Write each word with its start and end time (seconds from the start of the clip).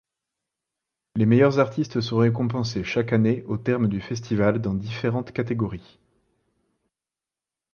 Les 1.15 1.27
meilleurs 1.27 1.59
artistes 1.59 2.01
sont 2.01 2.17
récompensés 2.17 2.83
chaque 2.83 3.13
année 3.13 3.43
au 3.43 3.59
terme 3.59 3.87
du 3.87 4.01
festival 4.01 4.59
dans 4.59 4.73
différentes 4.73 5.31
catégories. 5.31 5.99